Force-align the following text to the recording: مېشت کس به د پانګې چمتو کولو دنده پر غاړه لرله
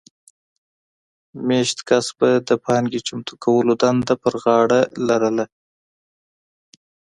مېشت 1.47 1.77
کس 1.89 2.05
به 2.17 2.29
د 2.47 2.49
پانګې 2.63 2.99
چمتو 3.07 3.33
کولو 3.43 3.73
دنده 3.81 4.15
پر 4.21 4.33
غاړه 4.43 4.81
لرله 5.07 5.45